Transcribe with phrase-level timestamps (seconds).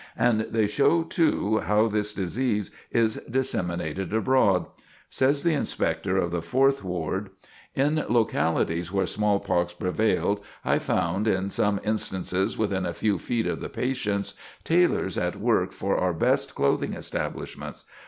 [0.17, 4.65] And they show, too, how this disease is disseminated abroad.
[5.11, 7.29] Says the Inspector of the Fourth Ward:
[7.75, 12.57] [Sidenote: Smallpox in Tailored Garments] "In localities where smallpox prevailed I found, in some instances
[12.57, 14.33] within a few feet of the patients,
[14.63, 17.85] tailors at work for our best clothing establishments.